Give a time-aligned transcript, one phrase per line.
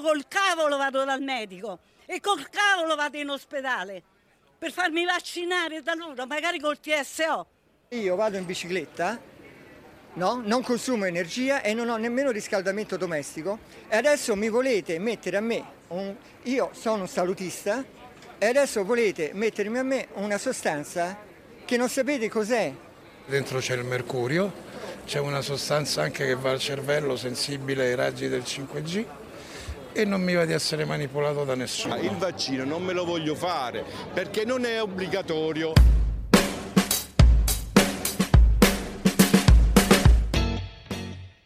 [0.00, 4.02] io col cavolo vado dal medico e col cavolo vado in ospedale
[4.58, 7.46] per farmi vaccinare da loro, magari col TSO.
[7.90, 9.18] Io vado in bicicletta,
[10.14, 10.42] no?
[10.44, 13.58] non consumo energia e non ho nemmeno riscaldamento domestico
[13.88, 16.14] e adesso mi volete mettere a me, un...
[16.44, 17.84] io sono un salutista
[18.38, 21.18] e adesso volete mettermi a me una sostanza
[21.64, 22.72] che non sapete cos'è.
[23.26, 24.50] Dentro c'è il mercurio,
[25.04, 29.19] c'è una sostanza anche che va al cervello sensibile ai raggi del 5G
[29.92, 31.96] e non mi va di essere manipolato da nessuno.
[31.96, 35.72] Il vaccino non me lo voglio fare perché non è obbligatorio.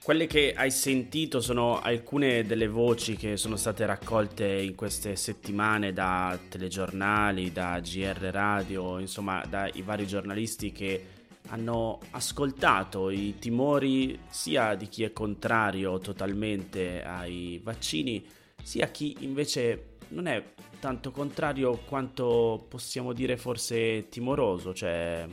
[0.05, 5.95] Quelle che hai sentito sono alcune delle voci che sono state raccolte in queste settimane
[5.95, 11.14] da telegiornali, da GR Radio, insomma dai vari giornalisti che
[11.49, 18.27] hanno ascoltato i timori sia di chi è contrario totalmente ai vaccini,
[18.63, 20.43] sia chi invece non è
[20.81, 25.27] tanto contrario quanto possiamo dire forse timoroso, cioè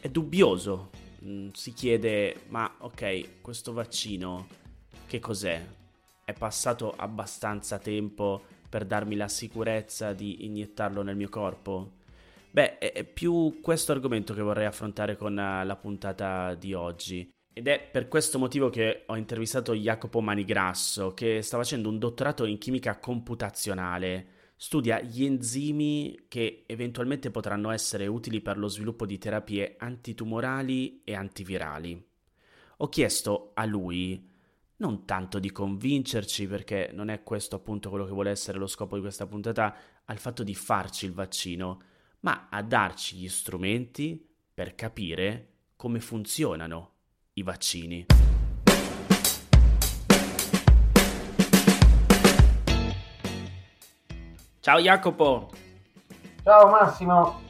[0.00, 0.90] è dubbioso
[1.24, 4.46] Mm, si chiede, ma ok, questo vaccino
[5.06, 5.62] che cos'è?
[6.24, 11.98] È passato abbastanza tempo per darmi la sicurezza di iniettarlo nel mio corpo?
[12.52, 17.30] Beh, è più questo argomento che vorrei affrontare con eh, la puntata di oggi.
[17.52, 22.44] Ed è per questo motivo che ho intervistato Jacopo Manigrasso, che sta facendo un dottorato
[22.44, 29.16] in chimica computazionale studia gli enzimi che eventualmente potranno essere utili per lo sviluppo di
[29.16, 32.06] terapie antitumorali e antivirali.
[32.78, 34.28] Ho chiesto a lui
[34.76, 38.96] non tanto di convincerci, perché non è questo appunto quello che vuole essere lo scopo
[38.96, 41.82] di questa puntata, al fatto di farci il vaccino,
[42.20, 46.92] ma a darci gli strumenti per capire come funzionano
[47.34, 48.06] i vaccini.
[54.60, 55.50] Ciao Jacopo.
[56.42, 57.48] Ciao Massimo.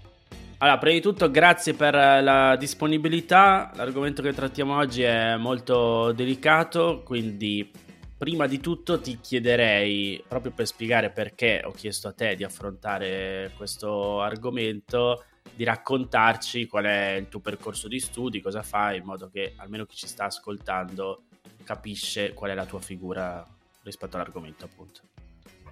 [0.58, 3.72] Allora, prima di tutto grazie per la disponibilità.
[3.74, 7.72] L'argomento che trattiamo oggi è molto delicato, quindi
[8.20, 13.50] prima di tutto ti chiederei, proprio per spiegare perché ho chiesto a te di affrontare
[13.56, 19.30] questo argomento, di raccontarci qual è il tuo percorso di studi, cosa fai, in modo
[19.32, 21.22] che almeno chi ci sta ascoltando
[21.64, 23.42] capisce qual è la tua figura
[23.84, 25.00] rispetto all'argomento, appunto.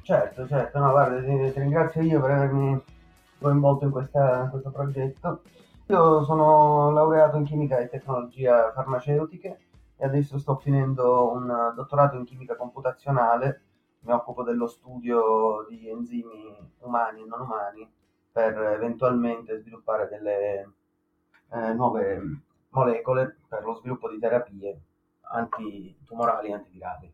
[0.00, 2.82] Certo, certo, no, guarda, ti, ti ringrazio io per avermi
[3.40, 5.42] coinvolto in, questa, in questo progetto.
[5.88, 9.67] Io sono laureato in chimica e tecnologia farmaceutiche
[10.00, 13.62] e adesso sto finendo un dottorato in chimica computazionale.
[14.00, 17.90] Mi occupo dello studio di enzimi umani e non umani
[18.30, 20.72] per eventualmente sviluppare delle
[21.50, 24.80] eh, nuove molecole per lo sviluppo di terapie
[25.32, 27.12] antitumorali e antivirali.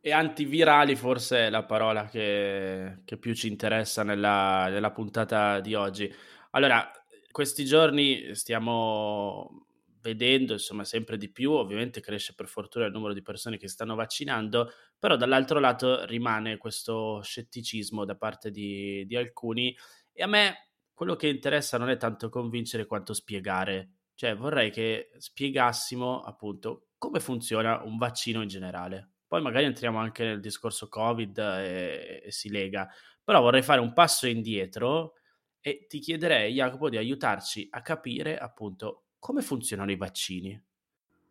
[0.00, 5.74] E antivirali forse è la parola che, che più ci interessa nella, nella, puntata di
[5.74, 6.12] oggi.
[6.50, 6.90] Allora,
[7.30, 9.63] questi giorni stiamo
[10.04, 13.94] vedendo, insomma, sempre di più, ovviamente cresce per fortuna il numero di persone che stanno
[13.94, 19.74] vaccinando, però dall'altro lato rimane questo scetticismo da parte di, di alcuni
[20.12, 25.10] e a me quello che interessa non è tanto convincere quanto spiegare, cioè vorrei che
[25.16, 29.12] spiegassimo appunto come funziona un vaccino in generale.
[29.26, 32.86] Poi magari entriamo anche nel discorso Covid e, e si lega.
[33.24, 35.14] Però vorrei fare un passo indietro
[35.60, 40.62] e ti chiederei, Jacopo, di aiutarci a capire appunto come funzionano i vaccini.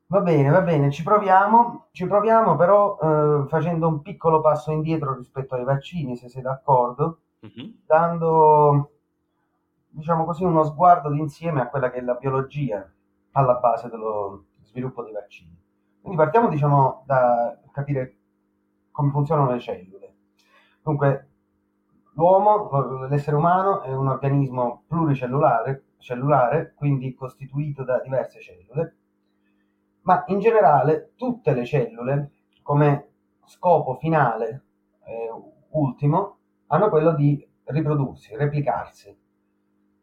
[0.08, 5.16] Va bene, va bene, ci proviamo, ci proviamo però eh, facendo un piccolo passo indietro
[5.16, 7.70] rispetto ai vaccini, se sei d'accordo, mm-hmm.
[7.86, 8.94] dando,
[9.90, 12.92] diciamo così, uno sguardo d'insieme a quella che è la biologia
[13.34, 15.56] alla base dello sviluppo dei vaccini.
[16.02, 18.18] Quindi partiamo, diciamo, da capire
[18.90, 20.16] come funzionano le cellule.
[20.82, 21.33] Dunque,
[22.14, 28.96] l'uomo, l'essere umano, è un organismo pluricellulare, cellulare, quindi costituito da diverse cellule,
[30.02, 32.32] ma in generale tutte le cellule,
[32.62, 33.10] come
[33.46, 34.64] scopo finale
[35.06, 35.32] eh,
[35.70, 39.18] ultimo, hanno quello di riprodursi, replicarsi.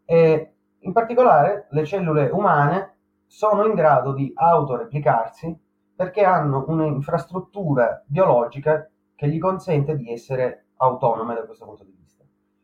[0.04, 2.96] E in particolare le cellule umane
[3.26, 5.56] sono in grado di autoreplicarsi
[5.94, 11.99] perché hanno un'infrastruttura biologica che gli consente di essere autonome da questo punto di vista.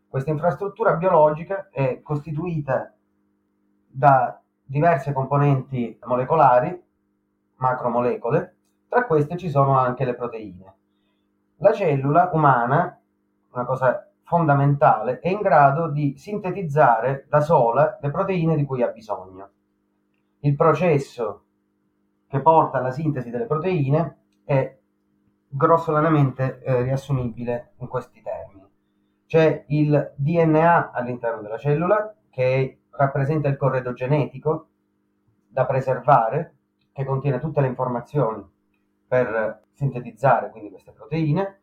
[0.08, 2.92] Questa infrastruttura biologica è costituita
[3.86, 6.82] da diverse componenti molecolari,
[7.56, 8.54] macromolecole,
[8.88, 10.74] tra queste ci sono anche le proteine.
[11.56, 13.00] La cellula umana,
[13.50, 18.88] una cosa fondamentale, è in grado di sintetizzare da sola le proteine di cui ha
[18.88, 19.50] bisogno.
[20.40, 21.44] Il processo
[22.28, 24.76] che porta alla sintesi delle proteine è
[25.48, 28.35] grossolanamente eh, riassumibile in questi termini.
[29.26, 34.68] C'è il DNA all'interno della cellula che rappresenta il corredo genetico
[35.48, 36.54] da preservare,
[36.92, 38.44] che contiene tutte le informazioni
[39.06, 41.60] per sintetizzare quindi queste proteine.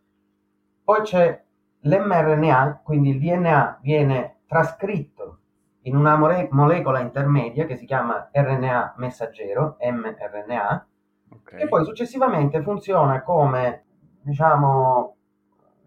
[0.84, 1.42] Poi c'è
[1.80, 5.40] l'mRNA, quindi il DNA viene trascritto
[5.82, 10.88] in una mole- molecola intermedia che si chiama RNA messaggero, mRNA,
[11.30, 11.62] okay.
[11.62, 13.86] e poi successivamente funziona come,
[14.22, 15.16] diciamo,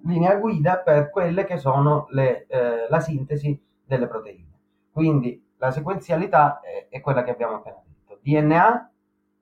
[0.02, 4.58] linea guida per quelle che sono le, eh, la sintesi delle proteine.
[4.90, 8.18] Quindi la sequenzialità è, è quella che abbiamo appena detto.
[8.22, 8.90] DNA,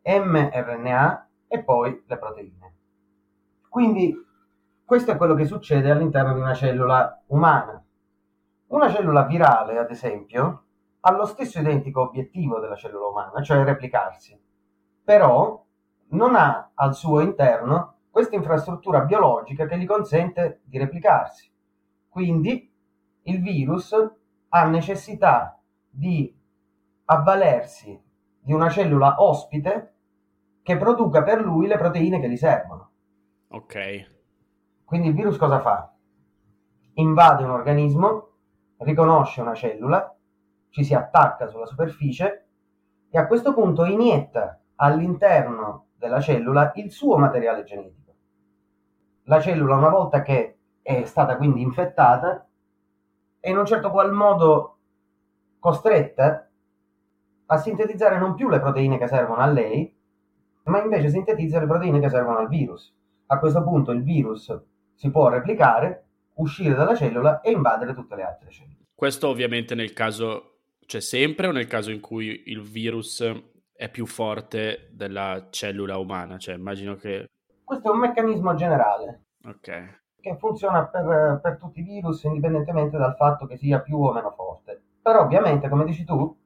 [0.02, 2.74] mRNA e poi le proteine.
[3.68, 4.14] Quindi
[4.84, 7.82] questo è quello che succede all'interno di una cellula umana.
[8.66, 10.64] Una cellula virale, ad esempio,
[11.00, 14.38] ha lo stesso identico obiettivo della cellula umana, cioè replicarsi,
[15.02, 15.62] però
[16.08, 21.50] non ha al suo interno questa infrastruttura biologica che gli consente di replicarsi.
[22.08, 22.72] Quindi
[23.22, 23.92] il virus
[24.50, 26.32] ha necessità di
[27.06, 28.00] avvalersi
[28.38, 29.94] di una cellula ospite
[30.62, 32.90] che produca per lui le proteine che gli servono.
[33.48, 34.12] Ok.
[34.84, 35.92] Quindi il virus cosa fa?
[36.92, 38.28] Invade un organismo,
[38.76, 40.16] riconosce una cellula,
[40.68, 42.46] ci si attacca sulla superficie
[43.10, 48.03] e a questo punto inietta all'interno della cellula il suo materiale genetico.
[49.24, 52.46] La cellula, una volta che è stata quindi infettata,
[53.40, 54.76] è in un certo qual modo
[55.58, 56.48] costretta
[57.46, 59.94] a sintetizzare non più le proteine che servono a lei,
[60.64, 62.92] ma invece sintetizza le proteine che servono al virus.
[63.26, 64.56] A questo punto il virus
[64.94, 66.04] si può replicare,
[66.34, 68.86] uscire dalla cellula e invadere tutte le altre cellule.
[68.94, 73.24] Questo ovviamente nel caso c'è sempre o nel caso in cui il virus
[73.74, 76.38] è più forte della cellula umana?
[76.38, 77.28] Cioè, immagino che...
[77.64, 79.24] Questo è un meccanismo generale.
[79.46, 80.02] Ok.
[80.20, 84.30] Che funziona per, per tutti i virus indipendentemente dal fatto che sia più o meno
[84.30, 84.82] forte.
[85.00, 86.36] Però ovviamente, come dici tu,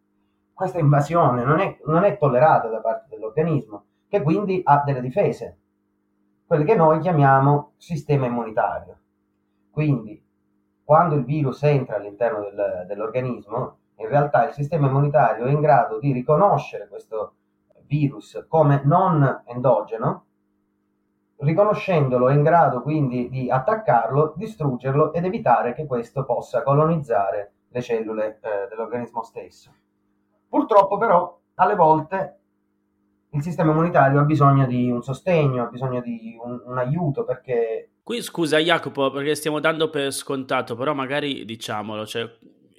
[0.53, 5.59] questa invasione non è, non è tollerata da parte dell'organismo, che quindi ha delle difese
[6.49, 8.99] quelle che noi chiamiamo sistema immunitario.
[9.71, 10.25] Quindi,
[10.83, 15.99] quando il virus entra all'interno del, dell'organismo, in realtà il sistema immunitario è in grado
[15.99, 17.35] di riconoscere questo
[17.85, 20.25] virus come non endogeno,
[21.39, 27.83] riconoscendolo è in grado quindi di attaccarlo, distruggerlo ed evitare che questo possa colonizzare le
[27.83, 29.71] cellule eh, dell'organismo stesso.
[30.49, 32.39] Purtroppo però alle volte
[33.31, 37.91] il sistema immunitario ha bisogno di un sostegno, ha bisogno di un, un, aiuto perché...
[38.03, 42.27] Qui scusa Jacopo perché stiamo dando per scontato, però magari diciamolo, cioè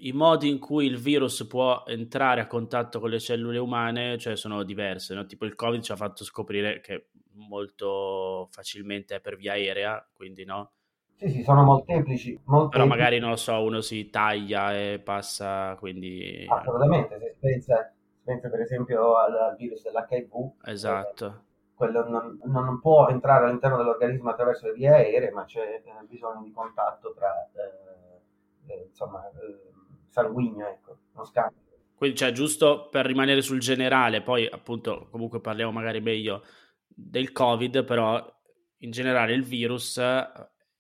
[0.02, 4.36] i modi in cui il virus può entrare a contatto con le cellule umane cioè,
[4.36, 5.26] sono diverse, no?
[5.26, 7.10] tipo il Covid ci ha fatto scoprire che
[7.48, 10.72] molto facilmente per via aerea, quindi no?
[11.16, 12.40] Sì, sì, sono molteplici.
[12.46, 12.70] molteplici.
[12.70, 16.46] Però magari, non lo so, uno si taglia e passa, quindi...
[16.48, 17.94] Assolutamente, se pensa
[18.30, 20.52] pensa per esempio al, virus dell'HIV.
[20.66, 21.26] Esatto.
[21.26, 26.06] Eh, quello non, non, può entrare all'interno dell'organismo attraverso le vie aeree, ma c'è eh,
[26.08, 29.24] bisogno di contatto tra, eh, eh insomma,
[30.10, 31.62] sanguigno, ecco, uno scambio.
[31.96, 36.44] Quindi, cioè, giusto per rimanere sul generale, poi appunto, comunque parliamo magari meglio
[37.08, 38.24] del Covid, però
[38.78, 40.02] in generale il virus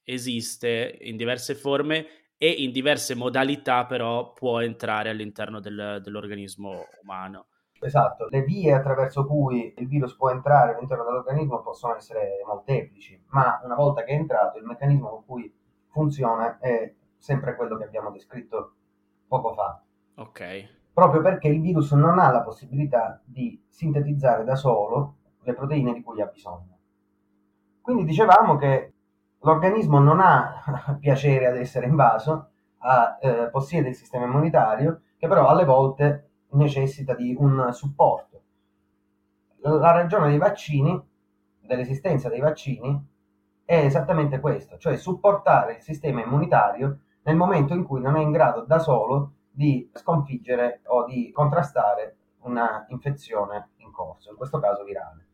[0.04, 2.06] esiste in diverse forme
[2.38, 7.48] e in diverse modalità però può entrare all'interno del, dell'organismo umano.
[7.82, 13.62] Esatto, le vie attraverso cui il virus può entrare all'interno dell'organismo possono essere molteplici, ma
[13.64, 15.54] una volta che è entrato il meccanismo con cui
[15.88, 18.74] funziona è sempre quello che abbiamo descritto
[19.28, 19.82] poco fa.
[20.16, 20.78] Ok.
[20.92, 26.02] Proprio perché il virus non ha la possibilità di sintetizzare da solo le proteine di
[26.02, 26.78] cui ha bisogno.
[27.82, 28.94] Quindi dicevamo che
[29.40, 35.48] l'organismo non ha piacere ad essere invaso, ha, eh, possiede il sistema immunitario che però
[35.48, 38.42] alle volte necessita di un supporto.
[39.62, 41.02] La ragione dei vaccini,
[41.60, 43.08] dell'esistenza dei vaccini,
[43.66, 48.32] è esattamente questo, cioè supportare il sistema immunitario nel momento in cui non è in
[48.32, 54.84] grado da solo di sconfiggere o di contrastare una infezione in corso, in questo caso
[54.84, 55.29] virale.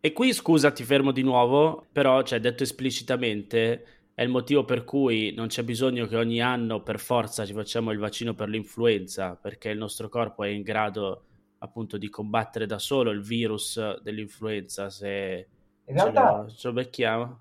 [0.00, 3.84] E qui scusa, ti fermo di nuovo, però, cioè, detto esplicitamente,
[4.16, 7.90] è il motivo per cui non c'è bisogno che ogni anno per forza ci facciamo
[7.90, 11.24] il vaccino per l'influenza, perché il nostro corpo è in grado
[11.58, 15.48] appunto di combattere da solo il virus dell'influenza se
[15.84, 17.40] in realtà, ce, lo, ce lo becchiamo.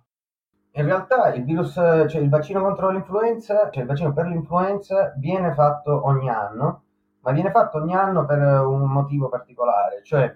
[0.71, 5.53] In realtà il virus, cioè il vaccino contro l'influenza, cioè il vaccino per l'influenza viene
[5.53, 6.83] fatto ogni anno,
[7.21, 10.35] ma viene fatto ogni anno per un motivo particolare, cioè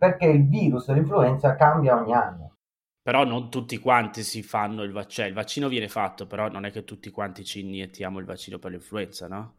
[0.00, 2.54] perché il virus dell'influenza cambia ogni anno.
[3.02, 6.70] Però non tutti quanti si fanno il vaccino, il vaccino viene fatto, però non è
[6.70, 9.54] che tutti quanti ci iniettiamo il vaccino per l'influenza, no?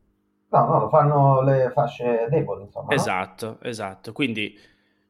[0.50, 2.92] No, no, lo fanno le fasce deboli, insomma.
[2.92, 3.58] Esatto, no?
[3.62, 4.14] esatto.
[4.14, 4.58] Quindi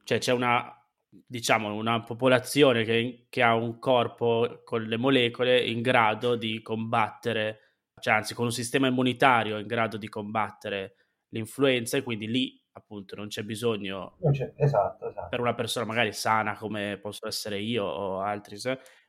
[0.04, 0.70] cioè, c'è una,
[1.08, 7.78] diciamo, una popolazione che, che, ha un corpo con le molecole in grado di combattere,
[8.02, 10.96] cioè anzi con un sistema immunitario in grado di combattere
[11.30, 15.28] l'influenza e quindi lì appunto non c'è bisogno non c'è, esatto, esatto.
[15.30, 18.58] per una persona magari sana come posso essere io o altri,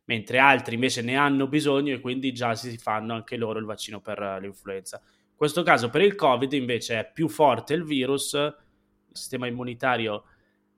[0.04, 4.00] mentre altri invece ne hanno bisogno e quindi già si fanno anche loro il vaccino
[4.00, 5.00] per l'influenza.
[5.02, 10.24] In questo caso per il Covid invece è più forte il virus, il sistema immunitario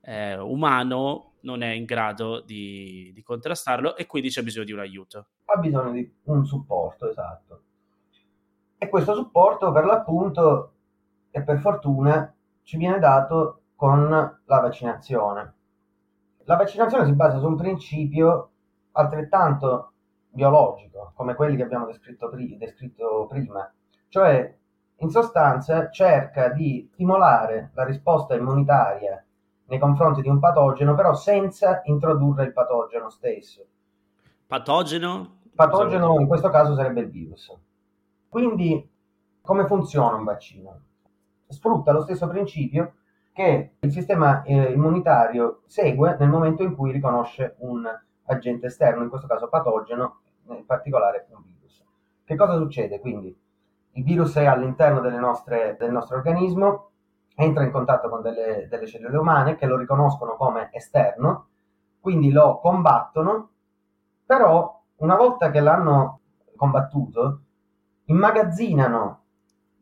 [0.01, 4.79] eh, umano non è in grado di, di contrastarlo e quindi c'è bisogno di un
[4.79, 5.27] aiuto.
[5.45, 7.61] Ha bisogno di un supporto, esatto.
[8.77, 10.73] E questo supporto per l'appunto
[11.31, 12.34] e per fortuna
[12.65, 15.53] ci viene dato con la vaccinazione.
[16.45, 18.49] La vaccinazione si basa su un principio
[18.93, 19.91] altrettanto
[20.29, 23.71] biologico, come quelli che abbiamo descritto, pri- descritto prima,
[24.09, 24.53] cioè
[24.97, 29.23] in sostanza cerca di stimolare la risposta immunitaria
[29.67, 33.63] nei confronti di un patogeno, però senza introdurre il patogeno stesso.
[34.47, 35.41] Patogeno?
[35.53, 37.55] Patogeno in questo caso sarebbe il virus.
[38.27, 38.89] Quindi
[39.41, 40.79] come funziona un vaccino?
[41.47, 42.95] Sfrutta lo stesso principio
[43.33, 47.85] che il sistema eh, immunitario segue nel momento in cui riconosce un
[48.27, 51.83] agente esterno, in questo caso patogeno, in particolare un virus.
[52.23, 53.37] Che cosa succede quindi?
[53.91, 56.91] Il virus è all'interno nostre, del nostro organismo,
[57.35, 61.47] entra in contatto con delle, delle cellule umane che lo riconoscono come esterno,
[61.99, 63.49] quindi lo combattono,
[64.25, 66.19] però una volta che l'hanno
[66.55, 67.41] combattuto,
[68.05, 69.23] immagazzinano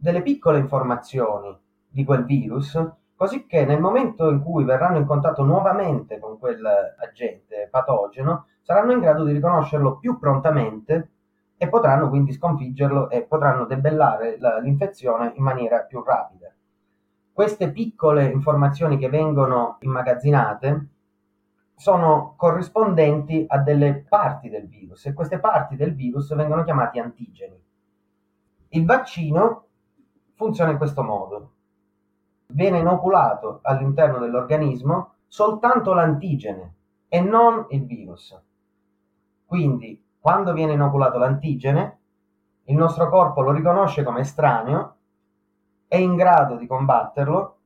[0.03, 1.57] delle piccole informazioni
[1.87, 2.77] di quel virus,
[3.15, 8.99] così che nel momento in cui verranno in contatto nuovamente con quell'agente patogeno, saranno in
[8.99, 11.11] grado di riconoscerlo più prontamente
[11.55, 16.53] e potranno quindi sconfiggerlo e potranno debellare la, l'infezione in maniera più rapida.
[17.31, 20.87] Queste piccole informazioni che vengono immagazzinate
[21.75, 27.57] sono corrispondenti a delle parti del virus e queste parti del virus vengono chiamate antigeni.
[28.67, 29.67] Il vaccino
[30.35, 31.51] funziona in questo modo.
[32.47, 36.73] Viene inoculato all'interno dell'organismo soltanto l'antigene
[37.07, 38.39] e non il virus.
[39.45, 41.99] Quindi, quando viene inoculato l'antigene,
[42.65, 44.95] il nostro corpo lo riconosce come estraneo,
[45.87, 47.57] è in grado di combatterlo,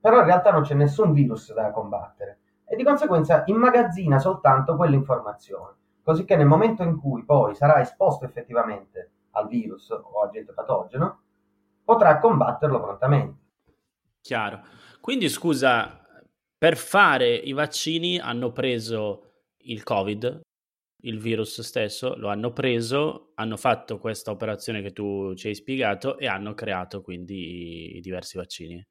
[0.00, 5.74] però in realtà non c'è nessun virus da combattere e di conseguenza immagazzina soltanto quell'informazione,
[6.02, 11.18] così che nel momento in cui poi sarà esposto effettivamente al virus o agente patogeno,
[11.84, 13.42] potrà combatterlo prontamente.
[14.20, 14.62] Chiaro.
[15.00, 16.00] Quindi scusa,
[16.56, 19.32] per fare i vaccini hanno preso
[19.64, 20.40] il Covid,
[21.02, 26.16] il virus stesso, lo hanno preso, hanno fatto questa operazione che tu ci hai spiegato
[26.16, 28.82] e hanno creato quindi i diversi vaccini.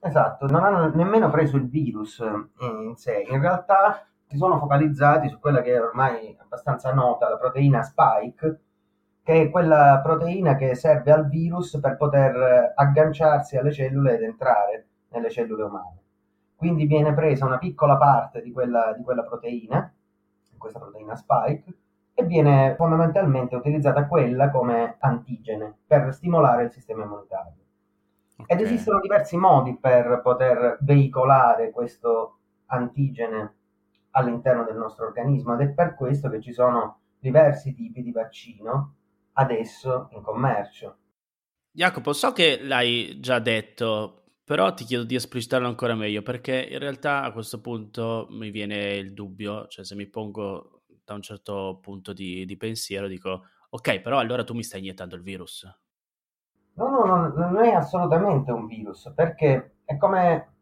[0.00, 5.38] Esatto, non hanno nemmeno preso il virus in sé, in realtà si sono focalizzati su
[5.38, 8.60] quella che è ormai abbastanza nota, la proteina spike,
[9.24, 14.22] che è quella proteina che serve al virus per poter eh, agganciarsi alle cellule ed
[14.22, 16.02] entrare nelle cellule umane.
[16.54, 19.90] Quindi viene presa una piccola parte di quella, di quella proteina,
[20.58, 21.74] questa proteina spike,
[22.12, 27.62] e viene fondamentalmente utilizzata quella come antigene per stimolare il sistema immunitario.
[28.36, 28.56] Okay.
[28.56, 33.54] Ed esistono diversi modi per poter veicolare questo antigene
[34.10, 38.96] all'interno del nostro organismo ed è per questo che ci sono diversi tipi di vaccino
[39.34, 40.96] adesso in commercio.
[41.70, 46.78] Jacopo, so che l'hai già detto, però ti chiedo di esplicitarlo ancora meglio perché in
[46.78, 51.78] realtà a questo punto mi viene il dubbio, cioè se mi pongo da un certo
[51.82, 55.66] punto di, di pensiero dico ok, però allora tu mi stai iniettando il virus.
[56.74, 60.54] No, no, no, non è assolutamente un virus perché è come,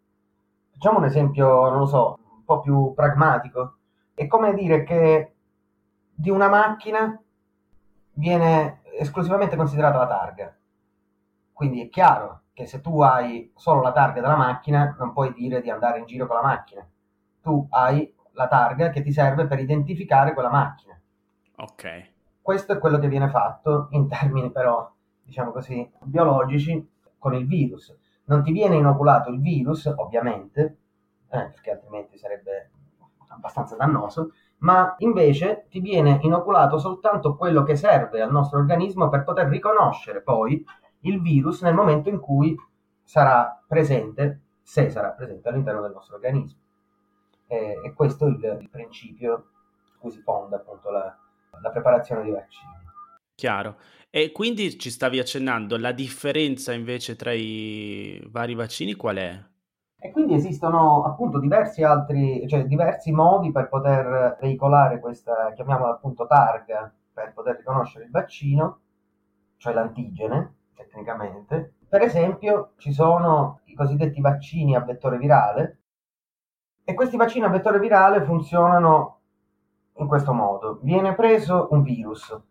[0.73, 3.77] facciamo un esempio, non lo so, un po' più pragmatico,
[4.15, 5.35] è come dire che
[6.15, 7.23] di una macchina
[8.15, 10.57] viene esclusivamente considerata la targa.
[11.53, 15.61] Quindi è chiaro che se tu hai solo la targa della macchina, non puoi dire
[15.61, 16.87] di andare in giro con la macchina.
[17.41, 20.99] Tu hai la targa che ti serve per identificare quella macchina.
[21.57, 22.11] Ok.
[22.41, 24.91] Questo è quello che viene fatto in termini però,
[25.23, 27.97] diciamo così, biologici con il virus.
[28.25, 30.79] Non ti viene inoculato il virus, ovviamente,
[31.29, 32.71] eh, perché altrimenti sarebbe
[33.29, 39.25] abbastanza dannoso, ma invece ti viene inoculato soltanto quello che serve al nostro organismo per
[39.25, 40.65] poter riconoscere poi
[41.01, 42.57] il virus nel momento in cui
[43.03, 46.61] sarà presente, se sarà presente all'interno del nostro organismo.
[47.47, 49.47] E, e questo è il, il principio
[49.99, 51.17] cui si fonda appunto la,
[51.61, 52.71] la preparazione dei vaccini.
[53.35, 53.77] Chiaro.
[54.11, 59.51] E quindi ci stavi accennando, la differenza invece tra i vari vaccini qual è?
[60.05, 66.27] E quindi esistono appunto diversi altri, cioè diversi modi per poter veicolare questa, chiamiamola appunto
[66.27, 68.81] targa, per poter riconoscere il vaccino,
[69.59, 71.75] cioè l'antigene, tecnicamente.
[71.89, 75.79] Per esempio ci sono i cosiddetti vaccini a vettore virale
[76.83, 79.21] e questi vaccini a vettore virale funzionano
[79.99, 80.81] in questo modo.
[80.83, 82.43] Viene preso un virus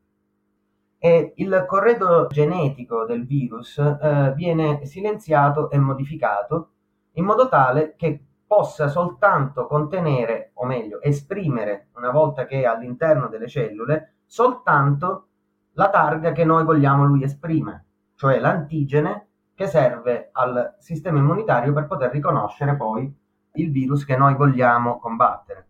[0.97, 6.69] e il corredo genetico del virus eh, viene silenziato e modificato
[7.13, 13.27] in modo tale che possa soltanto contenere, o meglio, esprimere, una volta che è all'interno
[13.27, 15.27] delle cellule, soltanto
[15.73, 21.87] la targa che noi vogliamo lui esprime, cioè l'antigene che serve al sistema immunitario per
[21.87, 23.13] poter riconoscere poi
[23.53, 25.67] il virus che noi vogliamo combattere.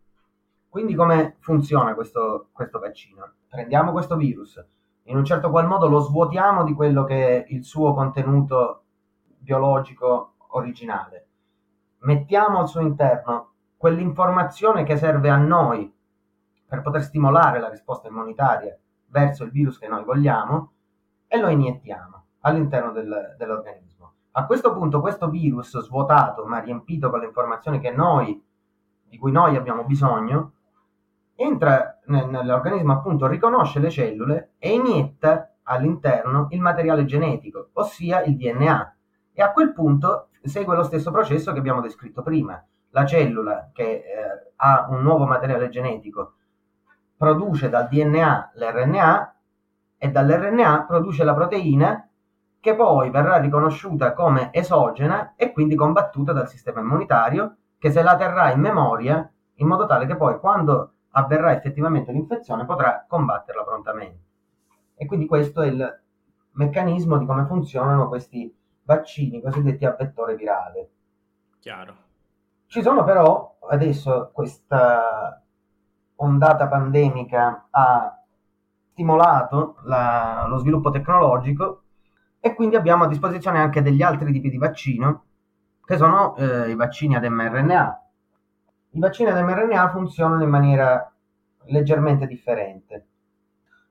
[0.68, 3.34] Quindi come funziona questo, questo vaccino?
[3.48, 4.64] Prendiamo questo virus,
[5.04, 8.84] in un certo qual modo lo svuotiamo di quello che è il suo contenuto
[9.38, 11.28] biologico originale
[12.02, 15.92] mettiamo al suo interno quell'informazione che serve a noi
[16.66, 18.78] per poter stimolare la risposta immunitaria
[19.08, 20.72] verso il virus che noi vogliamo
[21.28, 24.14] e lo iniettiamo all'interno del, dell'organismo.
[24.32, 28.42] A questo punto questo virus svuotato ma riempito con le informazioni che noi,
[29.04, 30.54] di cui noi abbiamo bisogno,
[31.36, 38.96] entra nell'organismo appunto, riconosce le cellule e inietta all'interno il materiale genetico, ossia il DNA.
[39.34, 42.64] E a quel punto segue lo stesso processo che abbiamo descritto prima.
[42.90, 46.34] La cellula che eh, ha un nuovo materiale genetico
[47.16, 49.36] produce dal DNA l'RNA
[49.98, 52.10] e dall'RNA produce la proteina
[52.60, 58.16] che poi verrà riconosciuta come esogena e quindi combattuta dal sistema immunitario che se la
[58.16, 64.20] terrà in memoria in modo tale che poi quando avverrà effettivamente l'infezione potrà combatterla prontamente.
[64.96, 66.02] E quindi questo è il
[66.52, 68.54] meccanismo di come funzionano questi
[68.92, 70.90] vaccini cosiddetti a vettore virale.
[71.60, 71.96] Chiaro.
[72.66, 75.42] Ci sono però adesso questa
[76.16, 78.24] ondata pandemica ha
[78.92, 81.84] stimolato la, lo sviluppo tecnologico
[82.40, 85.24] e quindi abbiamo a disposizione anche degli altri tipi di vaccino
[85.86, 88.06] che sono eh, i vaccini ad mRNA.
[88.92, 91.12] I vaccini ad mRNA funzionano in maniera
[91.66, 93.06] leggermente differente.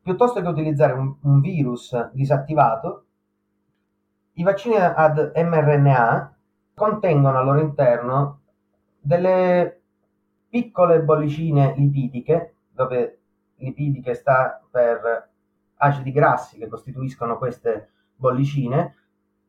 [0.03, 3.05] Piuttosto che utilizzare un, un virus disattivato,
[4.41, 6.35] i vaccini ad mRNA
[6.75, 8.41] contengono al loro interno
[8.99, 9.83] delle
[10.49, 13.19] piccole bollicine lipidiche, dove
[13.57, 15.29] lipidiche sta per
[15.77, 18.95] acidi grassi che costituiscono queste bollicine,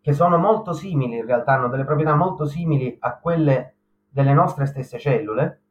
[0.02, 3.76] che sono molto simili, in realtà hanno delle proprietà molto simili a quelle
[4.10, 5.62] delle nostre stesse cellule,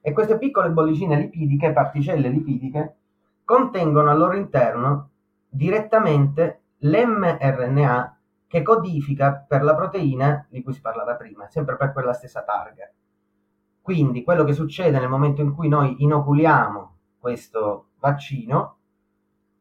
[0.00, 2.96] e queste piccole bollicine lipidiche, particelle lipidiche,
[3.44, 5.10] contengono al loro interno
[5.48, 8.17] direttamente l'mRNA
[8.48, 12.90] che codifica per la proteina di cui si parlava prima, sempre per quella stessa targa.
[13.82, 18.76] Quindi quello che succede nel momento in cui noi inoculiamo questo vaccino,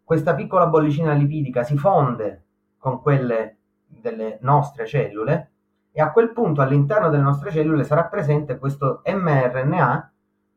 [0.04, 2.45] questa piccola bollicina lipidica si fonde
[2.78, 5.52] con quelle delle nostre cellule
[5.91, 10.12] e a quel punto all'interno delle nostre cellule sarà presente questo mRNA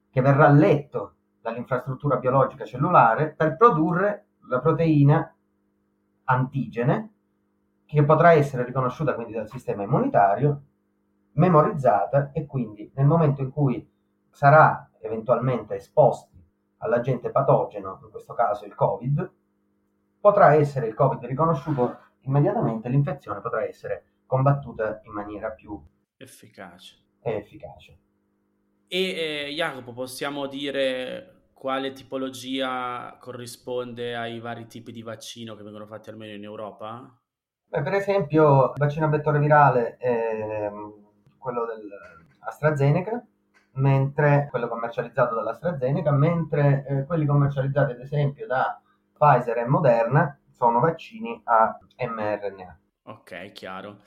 [0.09, 5.35] che verrà letto dall'infrastruttura biologica cellulare per produrre la proteina
[6.25, 7.11] antigene
[7.91, 10.63] che potrà essere riconosciuta quindi dal sistema immunitario,
[11.33, 13.85] memorizzata e quindi nel momento in cui
[14.31, 16.41] sarà eventualmente esposti
[16.79, 19.33] all'agente patogeno, in questo caso il Covid,
[20.21, 25.81] potrà essere il Covid riconosciuto immediatamente, l'infezione potrà essere combattuta in maniera più
[26.17, 26.97] efficace.
[27.23, 27.99] efficace.
[28.87, 35.87] E eh, Jacopo, possiamo dire quale tipologia corrisponde ai vari tipi di vaccino che vengono
[35.87, 37.20] fatti almeno in Europa?
[37.71, 40.91] Beh, per esempio, il vaccino a vettore virale è mm,
[41.39, 43.25] quello dell'AstraZeneca,
[43.75, 50.81] mentre quello commercializzato dall'AstraZeneca, mentre eh, quelli commercializzati ad esempio da Pfizer e Moderna sono
[50.81, 52.81] vaccini a mRNA.
[53.03, 54.03] Ok, chiaro.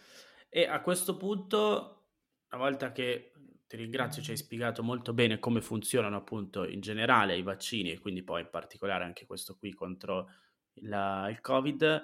[0.50, 2.08] E a questo punto,
[2.52, 3.32] una volta che
[3.66, 8.00] ti ringrazio, ci hai spiegato molto bene come funzionano appunto in generale i vaccini e
[8.00, 10.28] quindi poi in particolare anche questo qui contro
[10.74, 12.04] il, il Covid,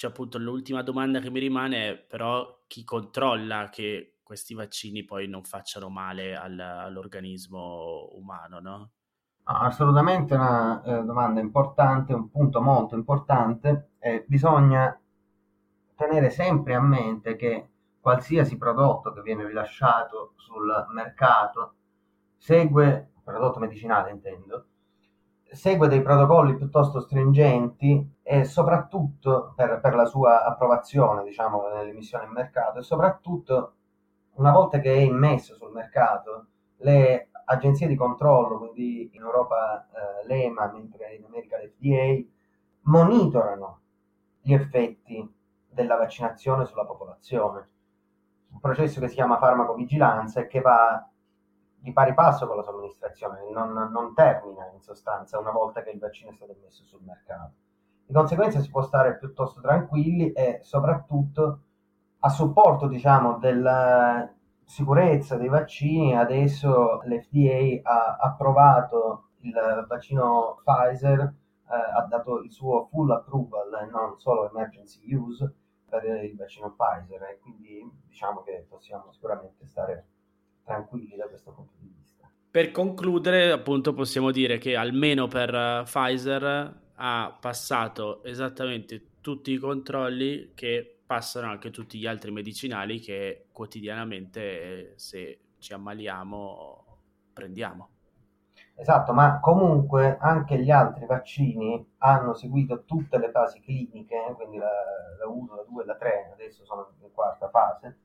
[0.00, 5.28] c'è appunto l'ultima domanda che mi rimane è però chi controlla che questi vaccini poi
[5.28, 8.90] non facciano male al, all'organismo umano, no?
[9.42, 13.90] Assolutamente una eh, domanda importante, un punto molto importante.
[13.98, 14.98] Eh, bisogna
[15.94, 17.68] tenere sempre a mente che
[18.00, 21.74] qualsiasi prodotto che viene rilasciato sul mercato
[22.38, 24.64] segue prodotto medicinale intendo,
[25.52, 32.32] segue dei protocolli piuttosto stringenti e soprattutto per, per la sua approvazione, diciamo, nell'emissione in
[32.32, 33.74] mercato e soprattutto
[34.34, 36.46] una volta che è immesso sul mercato,
[36.78, 42.26] le agenzie di controllo, quindi in Europa eh, l'EMA, mentre in America l'FDA,
[42.82, 43.80] monitorano
[44.40, 45.34] gli effetti
[45.68, 47.68] della vaccinazione sulla popolazione.
[48.52, 51.09] Un processo che si chiama farmacovigilanza e che va
[51.80, 55.98] di pari passo con la somministrazione, non, non termina in sostanza una volta che il
[55.98, 57.52] vaccino è stato messo sul mercato.
[58.06, 61.60] Di conseguenza si può stare piuttosto tranquilli e soprattutto
[62.20, 64.30] a supporto diciamo, della
[64.64, 72.86] sicurezza dei vaccini, adesso l'FDA ha approvato il vaccino Pfizer, eh, ha dato il suo
[72.86, 75.54] full approval e non solo emergency use
[75.88, 80.06] per il vaccino Pfizer e quindi diciamo che possiamo sicuramente stare
[80.70, 82.30] tranquilli da questo punto di vista.
[82.50, 89.58] Per concludere, appunto, possiamo dire che almeno per uh, Pfizer ha passato esattamente tutti i
[89.58, 96.84] controlli che passano anche tutti gli altri medicinali che quotidianamente, eh, se ci ammaliamo,
[97.32, 97.88] prendiamo.
[98.74, 104.70] Esatto, ma comunque anche gli altri vaccini hanno seguito tutte le fasi cliniche, quindi la,
[105.18, 107.98] la 1, la 2 e la 3, adesso sono in quarta fase,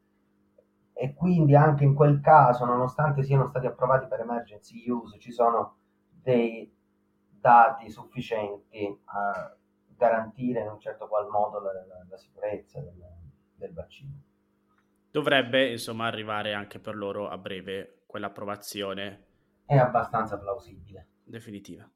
[0.97, 5.75] e quindi anche in quel caso, nonostante siano stati approvati per emergency use, ci sono
[6.09, 6.73] dei
[7.29, 9.55] dati sufficienti a
[9.95, 12.95] garantire in un certo qual modo la, la, la sicurezza del,
[13.55, 14.13] del, vaccino.
[15.11, 19.25] Dovrebbe insomma arrivare anche per loro a breve quell'approvazione.
[19.65, 21.07] È abbastanza plausibile.
[21.23, 21.89] Definitiva.